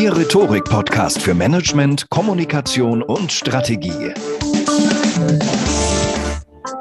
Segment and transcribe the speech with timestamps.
[0.00, 4.14] Ihr Rhetorik-Podcast für Management, Kommunikation und Strategie.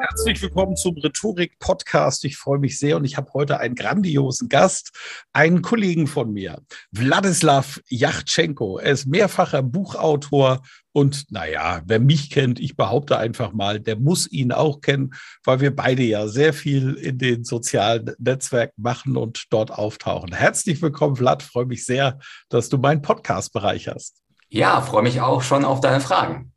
[0.09, 2.25] Herzlich willkommen zum Rhetorik-Podcast.
[2.25, 4.89] Ich freue mich sehr und ich habe heute einen grandiosen Gast,
[5.33, 8.79] einen Kollegen von mir, Wladislav Yachtschenko.
[8.79, 14.29] Er ist mehrfacher Buchautor und naja, wer mich kennt, ich behaupte einfach mal, der muss
[14.31, 15.11] ihn auch kennen,
[15.43, 20.33] weil wir beide ja sehr viel in den sozialen Netzwerken machen und dort auftauchen.
[20.33, 21.43] Herzlich willkommen, Vlad.
[21.43, 22.17] Freue mich sehr,
[22.49, 24.23] dass du meinen Podcast bereicherst.
[24.49, 26.51] Ja, freue mich auch schon auf deine Fragen.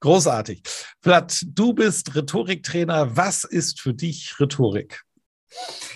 [0.00, 0.62] Großartig.
[1.00, 3.16] Vlad, du bist Rhetoriktrainer.
[3.16, 5.02] Was ist für dich Rhetorik?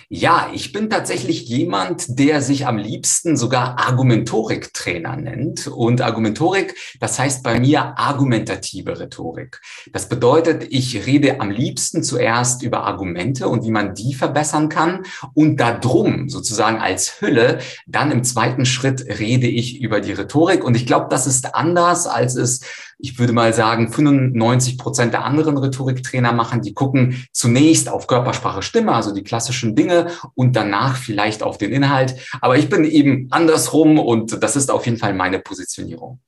[0.09, 5.67] Ja, ich bin tatsächlich jemand, der sich am liebsten sogar Argumentorik-Trainer nennt.
[5.69, 9.61] Und Argumentorik, das heißt bei mir argumentative Rhetorik.
[9.93, 15.05] Das bedeutet, ich rede am liebsten zuerst über Argumente und wie man die verbessern kann.
[15.33, 20.65] Und darum, sozusagen als Hülle, dann im zweiten Schritt rede ich über die Rhetorik.
[20.65, 22.61] Und ich glaube, das ist anders, als es
[22.99, 28.63] ich würde mal sagen, 95 Prozent der anderen Rhetoriktrainer machen, die gucken zunächst auf Körpersprache,
[28.63, 32.17] Stimme, also die klassischen Dinge und danach vielleicht auf den Inhalt.
[32.41, 36.21] Aber ich bin eben andersrum und das ist auf jeden Fall meine Positionierung.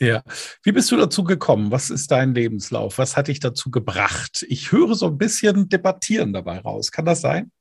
[0.00, 0.22] Ja.
[0.64, 1.70] Wie bist du dazu gekommen?
[1.70, 2.98] Was ist dein Lebenslauf?
[2.98, 4.44] Was hat dich dazu gebracht?
[4.48, 6.90] Ich höre so ein bisschen Debattieren dabei raus.
[6.90, 7.52] Kann das sein?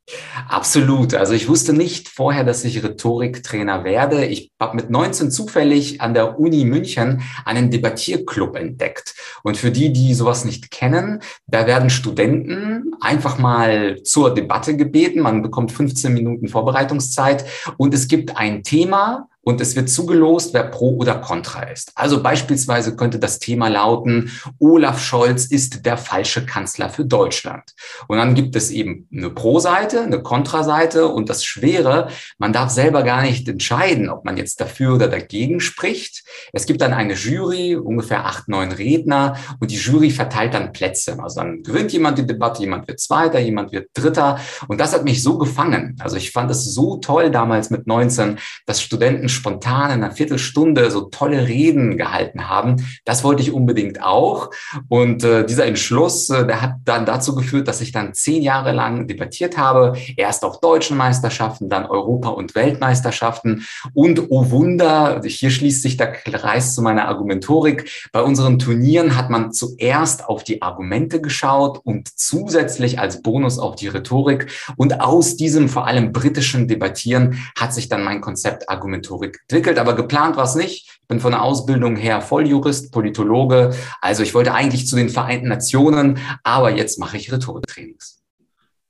[0.48, 1.14] Absolut.
[1.14, 4.26] Also ich wusste nicht vorher, dass ich Rhetoriktrainer werde.
[4.26, 9.14] Ich habe mit 19 zufällig an der Uni München einen Debattierclub entdeckt.
[9.44, 15.22] Und für die, die sowas nicht kennen, da werden Studenten einfach mal zur Debatte gebeten.
[15.22, 17.46] Man bekommt 15 Minuten Vorbereitungszeit
[17.78, 21.92] und es gibt ein Thema, und es wird zugelost, wer pro oder contra ist.
[21.96, 27.64] Also beispielsweise könnte das Thema lauten, Olaf Scholz ist der falsche Kanzler für Deutschland.
[28.08, 32.08] Und dann gibt es eben eine Pro-Seite, eine Kontra-Seite und das Schwere,
[32.38, 36.24] man darf selber gar nicht entscheiden, ob man jetzt dafür oder dagegen spricht.
[36.54, 41.18] Es gibt dann eine Jury, ungefähr acht, neun Redner und die Jury verteilt dann Plätze.
[41.22, 45.04] Also dann gewinnt jemand die Debatte, jemand wird Zweiter, jemand wird Dritter und das hat
[45.04, 45.98] mich so gefangen.
[46.00, 50.92] Also ich fand es so toll damals mit 19, dass Studenten spontan in einer Viertelstunde
[50.92, 52.76] so tolle Reden gehalten haben.
[53.06, 54.52] Das wollte ich unbedingt auch.
[54.88, 58.72] Und äh, dieser Entschluss, äh, der hat dann dazu geführt, dass ich dann zehn Jahre
[58.72, 59.98] lang debattiert habe.
[60.16, 63.66] Erst auf deutschen Meisterschaften, dann Europa- und Weltmeisterschaften.
[63.96, 68.10] Und oh Wunder, hier schließt sich der Kreis zu meiner Argumentorik.
[68.12, 73.76] Bei unseren Turnieren hat man zuerst auf die Argumente geschaut und zusätzlich als Bonus auf
[73.76, 74.52] die Rhetorik.
[74.78, 79.96] Und aus diesem vor allem britischen Debattieren hat sich dann mein Konzept Argumentorik Entwickelt, aber
[79.96, 81.00] geplant war es nicht.
[81.02, 83.76] Ich bin von der Ausbildung her Volljurist, Politologe.
[84.02, 88.22] Also ich wollte eigentlich zu den Vereinten Nationen, aber jetzt mache ich Rhetoriktrainings.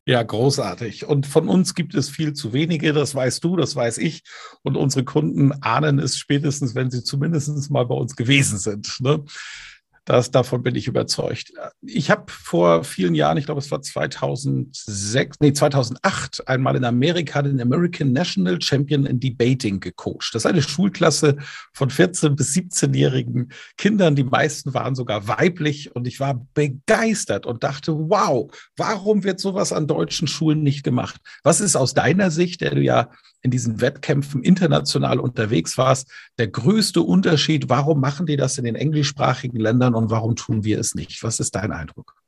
[0.06, 1.06] Ja, großartig.
[1.06, 4.24] Und von uns gibt es viel zu wenige, das weißt du, das weiß ich.
[4.64, 9.00] Und unsere Kunden ahnen es spätestens, wenn sie zumindest mal bei uns gewesen sind.
[9.00, 9.24] Ne?
[10.06, 11.54] Das, davon bin ich überzeugt.
[11.82, 17.44] Ich habe vor vielen Jahren, ich glaube, es war 2006, nee, 2008, einmal in Amerika
[17.44, 20.34] den American National Champion in Debating gecoacht.
[20.34, 21.38] Das ist eine Schulklasse
[21.74, 24.16] von 14- bis 17-jährigen Kindern.
[24.16, 29.72] Die meisten waren sogar weiblich und ich war begeistert und dachte, wow, warum wird sowas
[29.72, 31.22] an deutschen Schulen nicht gemacht?
[31.44, 33.12] Was ist aus deiner Sicht, der du ja
[33.44, 37.70] in diesen Wettkämpfen international unterwegs warst, der größte Unterschied?
[37.70, 41.24] Warum machen die das in den englischsprachigen Ländern und warum tun wir es nicht?
[41.24, 42.21] Was ist dein Eindruck?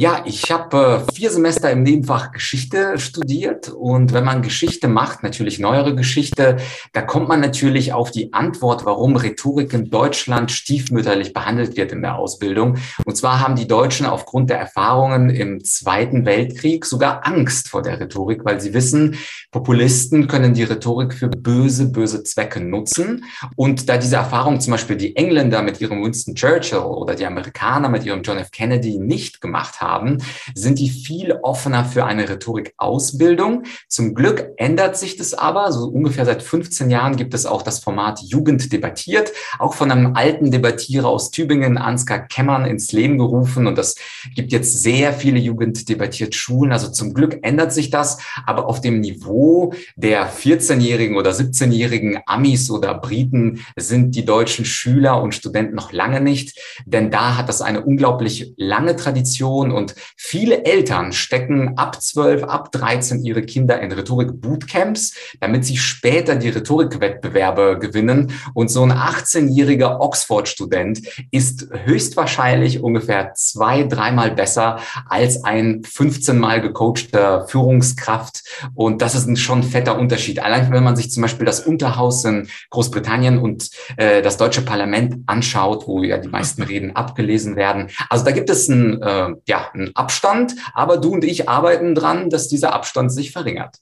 [0.00, 5.24] Ja, ich habe äh, vier Semester im Nebenfach Geschichte studiert und wenn man Geschichte macht,
[5.24, 6.58] natürlich neuere Geschichte,
[6.92, 12.02] da kommt man natürlich auf die Antwort, warum Rhetorik in Deutschland stiefmütterlich behandelt wird in
[12.02, 12.76] der Ausbildung.
[13.06, 17.98] Und zwar haben die Deutschen aufgrund der Erfahrungen im Zweiten Weltkrieg sogar Angst vor der
[17.98, 19.16] Rhetorik, weil sie wissen,
[19.50, 23.24] Populisten können die Rhetorik für böse, böse Zwecke nutzen.
[23.56, 27.88] Und da diese Erfahrung zum Beispiel die Engländer mit ihrem Winston Churchill oder die Amerikaner
[27.88, 28.52] mit ihrem John F.
[28.52, 30.18] Kennedy nicht gemacht haben, haben,
[30.54, 33.64] sind die viel offener für eine Rhetorikausbildung.
[33.88, 35.72] Zum Glück ändert sich das aber.
[35.72, 40.14] So ungefähr seit 15 Jahren gibt es auch das Format Jugend debattiert, auch von einem
[40.14, 43.66] alten Debattierer aus Tübingen, Ansgar Kemmern, ins Leben gerufen.
[43.66, 43.96] Und das
[44.34, 46.72] gibt jetzt sehr viele Jugend debattiert Schulen.
[46.72, 52.70] Also zum Glück ändert sich das, aber auf dem Niveau der 14-jährigen oder 17-jährigen Amis
[52.70, 57.62] oder Briten sind die deutschen Schüler und Studenten noch lange nicht, denn da hat das
[57.62, 63.92] eine unglaublich lange Tradition und viele Eltern stecken ab 12, ab 13 ihre Kinder in
[63.92, 68.32] Rhetorik-Bootcamps, damit sie später die Rhetorikwettbewerbe gewinnen.
[68.54, 76.60] Und so ein 18-jähriger Oxford-Student ist höchstwahrscheinlich ungefähr zwei, dreimal besser als ein 15 mal
[76.60, 78.42] gecoachter Führungskraft.
[78.74, 80.40] Und das ist ein schon fetter Unterschied.
[80.40, 85.22] Allein wenn man sich zum Beispiel das Unterhaus in Großbritannien und äh, das deutsche Parlament
[85.26, 87.90] anschaut, wo ja die meisten Reden abgelesen werden.
[88.08, 92.30] Also da gibt es ein, äh, ja, ein Abstand, aber du und ich arbeiten dran,
[92.30, 93.76] dass dieser Abstand sich verringert.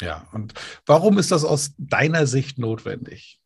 [0.00, 0.54] Ja, und
[0.84, 3.40] warum ist das aus deiner Sicht notwendig?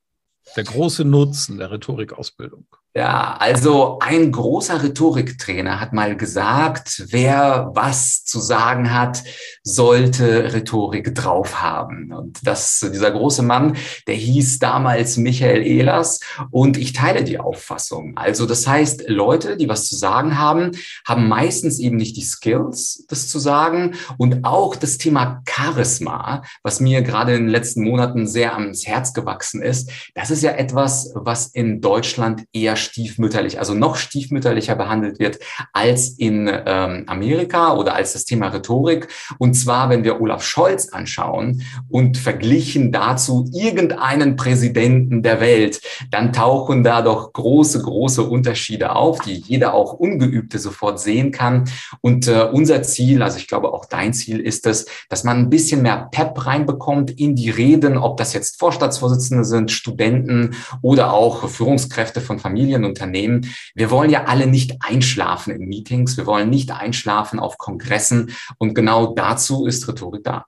[0.56, 2.66] Der große Nutzen der Rhetorikausbildung.
[2.92, 9.22] Ja, also ein großer Rhetoriktrainer hat mal gesagt, wer was zu sagen hat,
[9.62, 12.12] sollte Rhetorik drauf haben.
[12.12, 13.76] Und das, dieser große Mann,
[14.08, 16.18] der hieß damals Michael Ehlers
[16.50, 18.16] und ich teile die Auffassung.
[18.16, 20.72] Also das heißt, Leute, die was zu sagen haben,
[21.06, 26.80] haben meistens eben nicht die Skills, das zu sagen und auch das Thema Charisma, was
[26.80, 29.92] mir gerade in den letzten Monaten sehr ans Herz gewachsen ist.
[30.16, 35.38] Das ist ja etwas, was in Deutschland eher stiefmütterlich, also noch stiefmütterlicher behandelt wird
[35.72, 39.08] als in ähm, Amerika oder als das Thema Rhetorik.
[39.38, 45.80] Und zwar, wenn wir Olaf Scholz anschauen und verglichen dazu irgendeinen Präsidenten der Welt,
[46.10, 51.64] dann tauchen da doch große, große Unterschiede auf, die jeder auch Ungeübte sofort sehen kann.
[52.00, 55.50] Und äh, unser Ziel, also ich glaube auch dein Ziel ist es, dass man ein
[55.50, 61.48] bisschen mehr Pep reinbekommt in die Reden, ob das jetzt Vorstandsvorsitzende sind, Studenten oder auch
[61.48, 63.46] Führungskräfte von Familien Familienunternehmen.
[63.74, 66.16] Wir wollen ja alle nicht einschlafen in Meetings.
[66.16, 68.32] Wir wollen nicht einschlafen auf Kongressen.
[68.58, 70.46] Und genau dazu ist Rhetorik da.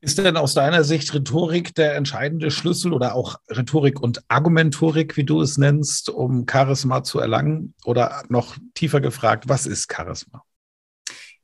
[0.00, 5.24] Ist denn aus deiner Sicht Rhetorik der entscheidende Schlüssel oder auch Rhetorik und Argumentorik, wie
[5.24, 7.74] du es nennst, um Charisma zu erlangen?
[7.86, 10.42] Oder noch tiefer gefragt, was ist Charisma?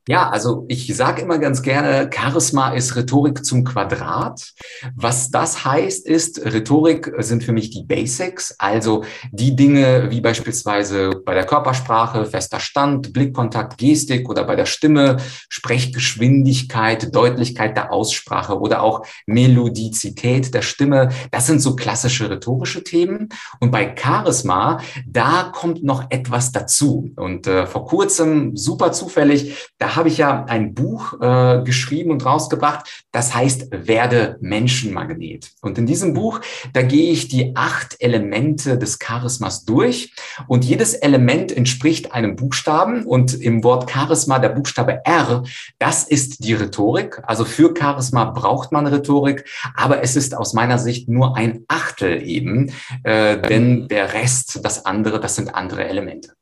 [0.07, 4.51] Ja, also ich sage immer ganz gerne, Charisma ist Rhetorik zum Quadrat.
[4.95, 11.11] Was das heißt, ist, Rhetorik sind für mich die Basics, also die Dinge wie beispielsweise
[11.23, 15.17] bei der Körpersprache, fester Stand, Blickkontakt, Gestik oder bei der Stimme,
[15.49, 21.09] Sprechgeschwindigkeit, Deutlichkeit der Aussprache oder auch Melodizität der Stimme.
[21.29, 23.29] Das sind so klassische rhetorische Themen.
[23.59, 27.11] Und bei Charisma, da kommt noch etwas dazu.
[27.17, 32.25] Und äh, vor kurzem, super zufällig, da habe ich ja ein Buch äh, geschrieben und
[32.25, 35.51] rausgebracht, das heißt Werde Menschenmagnet.
[35.61, 36.41] Und in diesem Buch,
[36.73, 40.13] da gehe ich die acht Elemente des Charismas durch
[40.47, 45.43] und jedes Element entspricht einem Buchstaben und im Wort Charisma der Buchstabe R,
[45.79, 47.21] das ist die Rhetorik.
[47.23, 52.21] Also für Charisma braucht man Rhetorik, aber es ist aus meiner Sicht nur ein Achtel
[52.21, 52.71] eben,
[53.03, 56.33] äh, denn der Rest, das andere, das sind andere Elemente.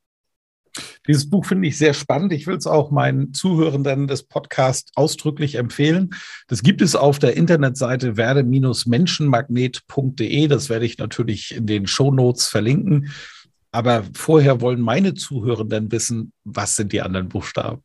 [1.09, 2.31] Dieses Buch finde ich sehr spannend.
[2.33, 6.11] Ich will es auch meinen Zuhörenden des Podcasts ausdrücklich empfehlen.
[6.47, 10.47] Das gibt es auf der Internetseite werde-menschenmagnet.de.
[10.47, 13.09] Das werde ich natürlich in den Show Notes verlinken.
[13.71, 17.81] Aber vorher wollen meine Zuhörenden wissen, was sind die anderen Buchstaben?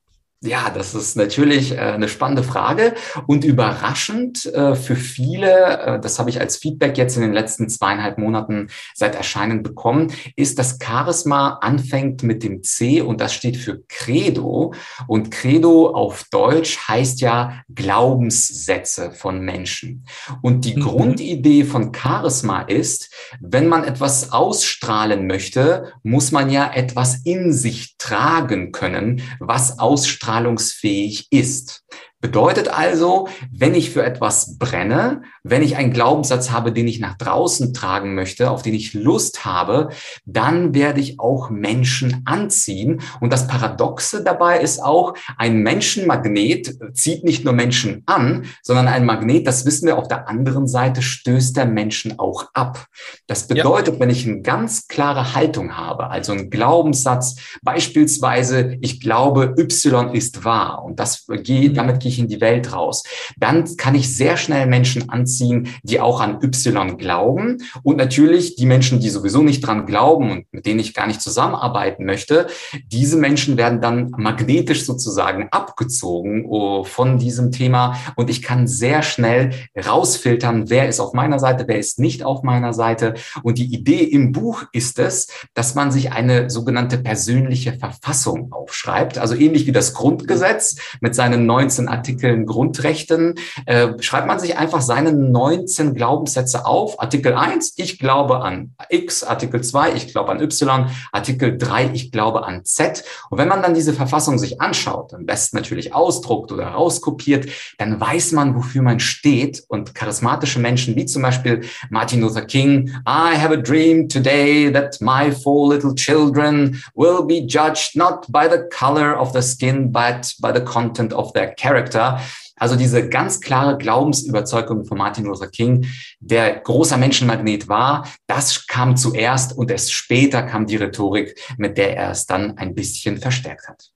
[0.46, 2.94] Ja, das ist natürlich äh, eine spannende Frage
[3.26, 7.70] und überraschend äh, für viele, äh, das habe ich als Feedback jetzt in den letzten
[7.70, 13.56] zweieinhalb Monaten seit Erscheinen bekommen, ist, dass Charisma anfängt mit dem C und das steht
[13.56, 14.74] für Credo.
[15.06, 20.04] Und Credo auf Deutsch heißt ja Glaubenssätze von Menschen.
[20.42, 20.80] Und die mhm.
[20.80, 27.96] Grundidee von Charisma ist, wenn man etwas ausstrahlen möchte, muss man ja etwas in sich
[27.96, 31.84] tragen können, was ausstrahlt strahlungsfähig ist.
[32.24, 37.18] Bedeutet also, wenn ich für etwas brenne, wenn ich einen Glaubenssatz habe, den ich nach
[37.18, 39.90] draußen tragen möchte, auf den ich Lust habe,
[40.24, 43.02] dann werde ich auch Menschen anziehen.
[43.20, 49.04] Und das Paradoxe dabei ist auch, ein Menschenmagnet zieht nicht nur Menschen an, sondern ein
[49.04, 52.86] Magnet, das wissen wir auf der anderen Seite, stößt der Menschen auch ab.
[53.26, 54.00] Das bedeutet, ja.
[54.00, 60.46] wenn ich eine ganz klare Haltung habe, also einen Glaubenssatz, beispielsweise, ich glaube, Y ist
[60.46, 63.02] wahr und das geht, damit gehe ich in die Welt raus.
[63.36, 67.62] Dann kann ich sehr schnell Menschen anziehen, die auch an Y glauben.
[67.82, 71.20] Und natürlich die Menschen, die sowieso nicht dran glauben und mit denen ich gar nicht
[71.20, 72.46] zusammenarbeiten möchte,
[72.86, 77.96] diese Menschen werden dann magnetisch sozusagen abgezogen oh, von diesem Thema.
[78.16, 82.42] Und ich kann sehr schnell rausfiltern, wer ist auf meiner Seite, wer ist nicht auf
[82.42, 83.14] meiner Seite.
[83.42, 89.18] Und die Idee im Buch ist es, dass man sich eine sogenannte persönliche Verfassung aufschreibt.
[89.18, 94.58] Also ähnlich wie das Grundgesetz mit seinen 19 Artikeln Artikeln Grundrechten, äh, schreibt man sich
[94.58, 97.00] einfach seine 19 Glaubenssätze auf.
[97.00, 102.12] Artikel 1, ich glaube an X, Artikel 2, ich glaube an Y, Artikel 3, ich
[102.12, 103.04] glaube an Z.
[103.30, 107.98] Und wenn man dann diese Verfassung sich anschaut, am besten natürlich ausdruckt oder rauskopiert, dann
[107.98, 109.64] weiß man, wofür man steht.
[109.68, 115.00] Und charismatische Menschen wie zum Beispiel Martin Luther King, I have a dream today that
[115.00, 120.34] my four little children will be judged not by the color of the skin, but
[120.42, 121.83] by the content of their character.
[121.84, 122.20] Charakter.
[122.56, 125.86] Also diese ganz klare Glaubensüberzeugung von Martin Luther King,
[126.20, 131.96] der großer Menschenmagnet war, das kam zuerst und erst später kam die Rhetorik, mit der
[131.96, 133.90] er es dann ein bisschen verstärkt hat.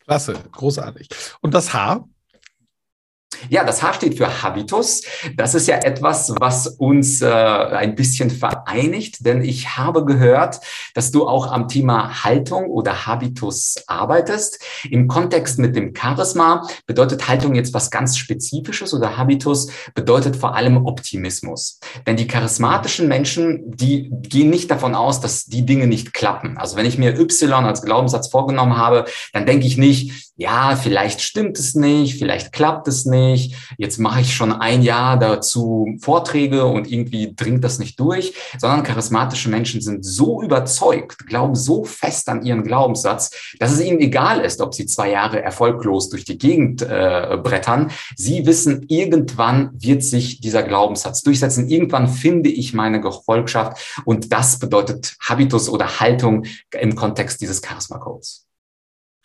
[0.00, 1.08] Klasse, großartig.
[1.40, 2.08] Und das Haar?
[3.48, 5.02] Ja, das H steht für Habitus.
[5.36, 10.60] Das ist ja etwas, was uns äh, ein bisschen vereinigt, denn ich habe gehört,
[10.94, 14.62] dass du auch am Thema Haltung oder Habitus arbeitest.
[14.90, 20.54] Im Kontext mit dem Charisma bedeutet Haltung jetzt was ganz Spezifisches oder Habitus bedeutet vor
[20.54, 21.80] allem Optimismus.
[22.06, 26.58] Denn die charismatischen Menschen, die gehen nicht davon aus, dass die Dinge nicht klappen.
[26.58, 31.20] Also wenn ich mir Y als Glaubenssatz vorgenommen habe, dann denke ich nicht, ja, vielleicht
[31.20, 33.29] stimmt es nicht, vielleicht klappt es nicht.
[33.78, 38.82] Jetzt mache ich schon ein Jahr dazu Vorträge und irgendwie dringt das nicht durch, sondern
[38.82, 44.40] charismatische Menschen sind so überzeugt, glauben so fest an ihren Glaubenssatz, dass es ihnen egal
[44.40, 47.90] ist, ob sie zwei Jahre erfolglos durch die Gegend äh, brettern.
[48.16, 51.68] Sie wissen, irgendwann wird sich dieser Glaubenssatz durchsetzen.
[51.68, 58.46] Irgendwann finde ich meine Gefolgschaft und das bedeutet Habitus oder Haltung im Kontext dieses Charisma-Codes.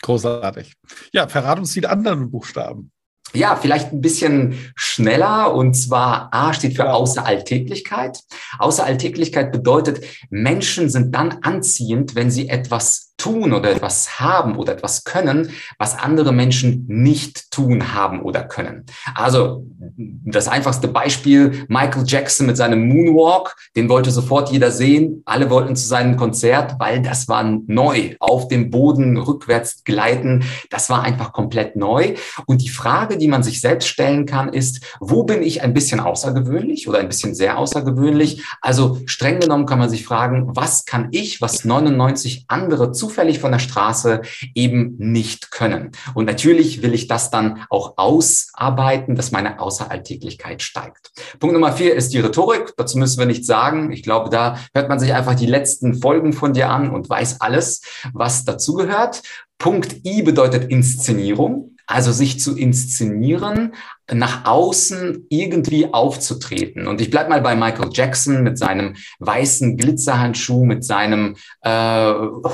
[0.02, 0.74] Großartig.
[1.14, 2.92] Ja, verrat uns die anderen Buchstaben.
[3.36, 5.54] Ja, vielleicht ein bisschen schneller.
[5.54, 8.20] Und zwar A steht für Außeralltäglichkeit.
[8.60, 15.03] Außeralltäglichkeit bedeutet, Menschen sind dann anziehend, wenn sie etwas tun oder etwas haben oder etwas
[15.03, 18.86] können, was andere Menschen nicht tun haben oder können.
[19.13, 19.65] Also
[19.98, 25.22] das einfachste Beispiel, Michael Jackson mit seinem Moonwalk, den wollte sofort jeder sehen.
[25.25, 28.15] Alle wollten zu seinem Konzert, weil das war neu.
[28.19, 32.15] Auf dem Boden rückwärts gleiten, das war einfach komplett neu.
[32.45, 36.00] Und die Frage, die man sich selbst stellen kann, ist, wo bin ich ein bisschen
[36.00, 38.43] außergewöhnlich oder ein bisschen sehr außergewöhnlich?
[38.62, 43.40] Also streng genommen kann man sich fragen, was kann ich, was 99 andere zu zufällig
[43.40, 44.22] von der Straße
[44.56, 45.92] eben nicht können.
[46.14, 51.12] Und natürlich will ich das dann auch ausarbeiten, dass meine Außeralltäglichkeit steigt.
[51.40, 52.74] Punkt Nummer vier ist die Rhetorik.
[52.78, 53.92] Dazu müssen wir nichts sagen.
[53.92, 57.42] Ich glaube, da hört man sich einfach die letzten Folgen von dir an und weiß
[57.42, 57.82] alles,
[58.14, 59.22] was dazugehört.
[59.60, 61.72] Punkt I bedeutet Inszenierung.
[61.88, 63.76] Also sich zu inszenieren,
[64.14, 66.88] nach außen irgendwie aufzutreten.
[66.88, 72.14] Und ich bleib mal bei Michael Jackson mit seinem weißen Glitzerhandschuh, mit seinem äh,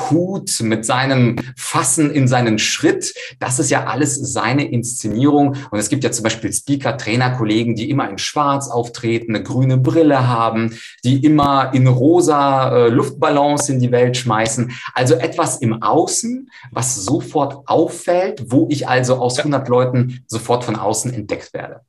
[0.09, 3.13] Hut, mit seinem Fassen in seinen Schritt.
[3.39, 5.57] Das ist ja alles seine Inszenierung.
[5.71, 9.43] Und es gibt ja zum Beispiel Speaker, Trainer, Kollegen, die immer in Schwarz auftreten, eine
[9.43, 14.71] grüne Brille haben, die immer in rosa äh, Luftballons in die Welt schmeißen.
[14.93, 20.77] Also etwas im Außen, was sofort auffällt, wo ich also aus 100 Leuten sofort von
[20.77, 21.85] außen entdecke werde.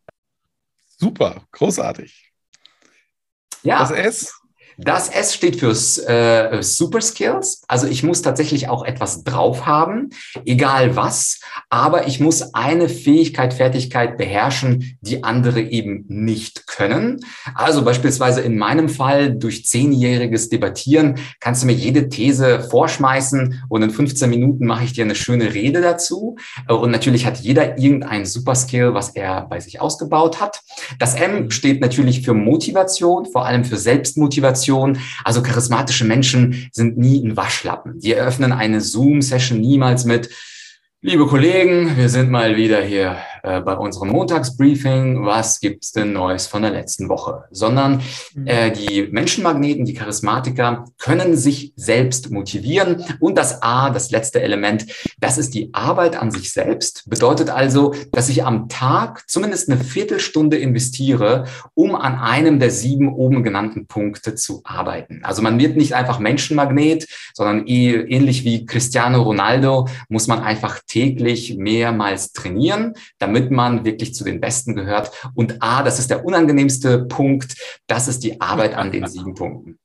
[0.87, 2.33] Super, großartig.
[3.63, 3.79] Ja.
[3.81, 4.42] Das S?
[4.85, 7.63] Das S steht für äh, Super Skills.
[7.69, 10.11] Also ich muss tatsächlich auch etwas drauf haben,
[10.45, 17.21] egal was, aber ich muss eine Fähigkeit, Fertigkeit beherrschen, die andere eben nicht können.
[17.55, 23.83] Also beispielsweise in meinem Fall durch zehnjähriges Debattieren kannst du mir jede These vorschmeißen und
[23.83, 26.37] in 15 Minuten mache ich dir eine schöne Rede dazu.
[26.67, 30.61] Und natürlich hat jeder irgendein Super Skill, was er bei sich ausgebaut hat.
[30.99, 34.99] Das M steht natürlich für Motivation, vor allem für Selbstmotivation Kommunikation.
[35.25, 37.99] Also charismatische Menschen sind nie ein Waschlappen.
[38.01, 40.31] Die eröffnen eine Zoom-Session niemals mit,
[41.01, 46.47] liebe Kollegen, wir sind mal wieder hier äh, bei unserem Montagsbriefing, was gibt's denn Neues
[46.47, 48.01] von der letzten Woche, sondern
[48.35, 48.47] mhm.
[48.47, 54.87] äh, die Menschenmagneten, die Charismatiker können sich selbst motivieren und das A, das letzte Element,
[55.19, 59.81] das ist die Arbeit an sich selbst, bedeutet also, dass ich am Tag zumindest eine
[59.81, 65.21] Viertelstunde investiere, um an einem der sieben oben genannten Punkte zu arbeiten.
[65.25, 70.79] Also man wird nicht einfach Menschenmagnet, sondern eh, ähnlich wie Cristiano Ronaldo muss man einfach
[70.87, 75.11] täglich mehrmals trainieren, damit man wirklich zu den Besten gehört.
[75.35, 77.55] Und A, das ist der unangenehmste Punkt,
[77.87, 79.79] das ist die Arbeit an den sieben Punkten.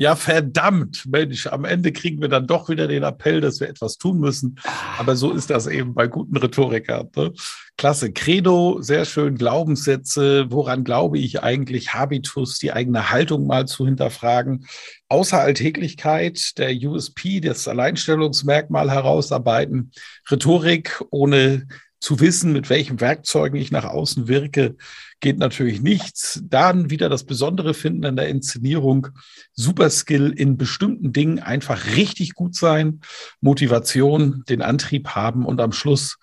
[0.00, 3.98] Ja, verdammt, Mensch, am Ende kriegen wir dann doch wieder den Appell, dass wir etwas
[3.98, 4.54] tun müssen.
[4.96, 7.08] Aber so ist das eben bei guten Rhetorikern.
[7.16, 7.32] Ne?
[7.76, 8.12] Klasse.
[8.12, 9.36] Credo, sehr schön.
[9.36, 10.46] Glaubenssätze.
[10.50, 11.94] Woran glaube ich eigentlich?
[11.94, 14.66] Habitus, die eigene Haltung mal zu hinterfragen.
[15.08, 19.90] Außer Alltäglichkeit, der USP, das Alleinstellungsmerkmal herausarbeiten.
[20.30, 21.66] Rhetorik ohne
[22.00, 24.76] zu wissen, mit welchen Werkzeugen ich nach außen wirke,
[25.20, 26.40] geht natürlich nichts.
[26.44, 29.08] Dann wieder das Besondere finden an der Inszenierung.
[29.52, 33.00] Superskill in bestimmten Dingen einfach richtig gut sein,
[33.40, 36.18] Motivation, den Antrieb haben und am Schluss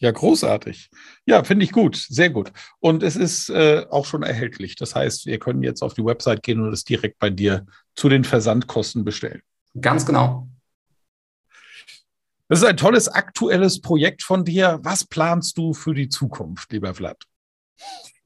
[0.00, 0.90] Ja, großartig.
[1.26, 2.52] Ja, finde ich gut, sehr gut.
[2.78, 4.76] Und es ist äh, auch schon erhältlich.
[4.76, 8.08] Das heißt, wir können jetzt auf die Website gehen und es direkt bei dir zu
[8.08, 9.42] den Versandkosten bestellen.
[9.80, 10.48] Ganz genau.
[12.48, 14.78] Das ist ein tolles aktuelles Projekt von dir.
[14.82, 17.22] Was planst du für die Zukunft, lieber Vlad?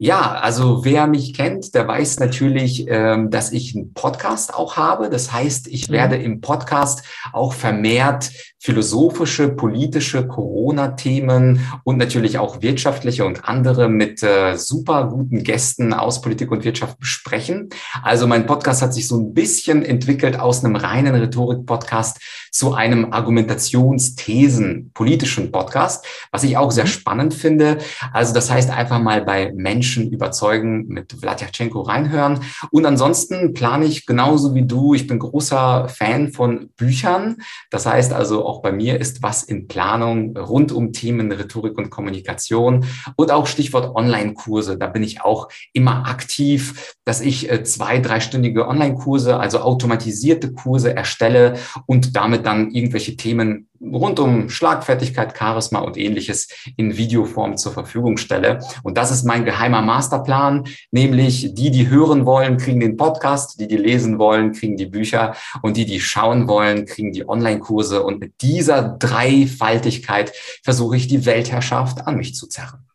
[0.03, 5.09] Ja, also wer mich kennt, der weiß natürlich, ähm, dass ich einen Podcast auch habe.
[5.09, 5.93] Das heißt, ich mhm.
[5.93, 14.25] werde im Podcast auch vermehrt philosophische, politische Corona-Themen und natürlich auch wirtschaftliche und andere mit
[14.25, 17.71] äh, super guten Gästen aus Politik und Wirtschaft besprechen.
[18.03, 22.21] Also mein Podcast hat sich so ein bisschen entwickelt aus einem reinen Rhetorik-Podcast
[22.53, 26.89] zu einem Argumentationsthesen politischen Podcast, was ich auch sehr mhm.
[26.89, 27.79] spannend finde.
[28.13, 32.41] Also das heißt einfach mal bei Menschen überzeugen mit Vladyachenko reinhören.
[32.71, 34.95] Und ansonsten plane ich genauso wie du.
[34.95, 37.37] Ich bin großer Fan von Büchern.
[37.71, 41.91] Das heißt also auch bei mir ist was in Planung rund um Themen Rhetorik und
[41.91, 42.85] Kommunikation
[43.17, 44.79] und auch Stichwort Online-Kurse.
[44.79, 50.95] Da bin ich auch immer aktiv, dass ich äh, zwei, dreistündige Online-Kurse, also automatisierte Kurse
[50.95, 51.55] erstelle
[51.87, 58.17] und damit dann irgendwelche Themen rund um Schlagfertigkeit, Charisma und ähnliches in Videoform zur Verfügung
[58.17, 58.61] stelle.
[58.83, 63.67] Und das ist mein geheimer Masterplan, nämlich die, die hören wollen, kriegen den Podcast, die,
[63.67, 68.03] die lesen wollen, kriegen die Bücher und die, die schauen wollen, kriegen die Online-Kurse.
[68.03, 72.87] Und mit dieser Dreifaltigkeit versuche ich die Weltherrschaft an mich zu zerren.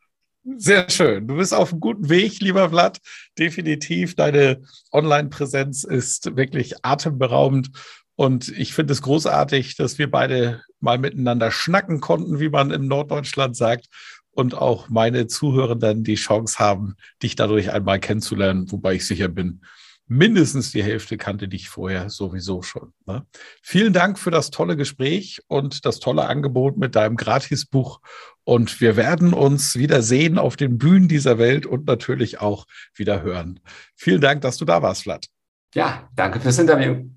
[0.56, 1.28] Sehr schön.
[1.28, 3.00] Du bist auf einem guten Weg, lieber Vlad.
[3.38, 4.16] Definitiv.
[4.16, 4.62] Deine
[4.94, 7.70] Online-Präsenz ist wirklich atemberaubend.
[8.18, 12.88] Und ich finde es großartig, dass wir beide mal miteinander schnacken konnten, wie man in
[12.88, 13.86] Norddeutschland sagt.
[14.32, 19.62] Und auch meine Zuhörenden die Chance haben, dich dadurch einmal kennenzulernen, wobei ich sicher bin,
[20.08, 22.92] mindestens die Hälfte kannte dich vorher sowieso schon.
[23.06, 23.26] Ne?
[23.62, 28.00] Vielen Dank für das tolle Gespräch und das tolle Angebot mit deinem Gratisbuch.
[28.44, 33.22] Und wir werden uns wieder sehen auf den Bühnen dieser Welt und natürlich auch wieder
[33.22, 33.60] hören.
[33.96, 35.28] Vielen Dank, dass du da warst, Vlad.
[35.76, 37.17] Ja, danke fürs Interview.